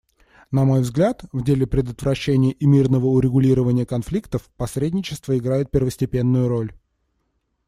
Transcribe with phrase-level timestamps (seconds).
[0.49, 6.73] На мой взгляд, в деле предотвращения и мирного урегулирования конфликтов посредничество играет первостепенную роль.